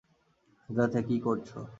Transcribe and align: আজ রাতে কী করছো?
আজ 0.69 0.75
রাতে 0.77 0.99
কী 1.07 1.17
করছো? 1.19 1.59